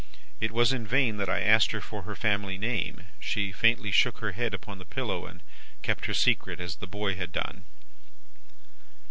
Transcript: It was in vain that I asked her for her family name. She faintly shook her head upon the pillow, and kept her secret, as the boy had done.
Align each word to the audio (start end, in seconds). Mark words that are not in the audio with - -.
It 0.39 0.51
was 0.51 0.73
in 0.73 0.87
vain 0.87 1.17
that 1.17 1.29
I 1.29 1.41
asked 1.41 1.69
her 1.73 1.79
for 1.79 2.01
her 2.01 2.15
family 2.15 2.57
name. 2.57 3.05
She 3.19 3.51
faintly 3.51 3.91
shook 3.91 4.17
her 4.17 4.31
head 4.31 4.51
upon 4.51 4.79
the 4.79 4.83
pillow, 4.83 5.27
and 5.27 5.41
kept 5.83 6.07
her 6.07 6.13
secret, 6.15 6.59
as 6.59 6.77
the 6.77 6.87
boy 6.87 7.13
had 7.17 7.31
done. 7.31 7.65